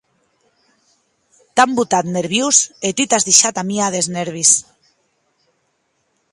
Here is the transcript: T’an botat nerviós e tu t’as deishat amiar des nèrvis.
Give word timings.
T’an 1.55 1.71
botat 1.77 2.05
nerviós 2.17 2.57
e 2.87 2.89
tu 2.95 3.03
t’as 3.09 3.25
deishat 3.27 3.55
amiar 3.61 3.89
des 3.95 4.07
nèrvis. 4.17 4.51